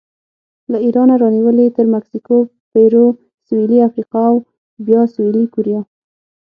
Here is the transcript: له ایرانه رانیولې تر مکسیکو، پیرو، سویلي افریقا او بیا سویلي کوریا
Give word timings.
له 0.71 0.77
ایرانه 0.85 1.15
رانیولې 1.21 1.67
تر 1.77 1.85
مکسیکو، 1.93 2.37
پیرو، 2.71 3.05
سویلي 3.47 3.79
افریقا 3.87 4.21
او 4.29 4.35
بیا 4.87 5.01
سویلي 5.13 5.43
کوریا 5.53 5.81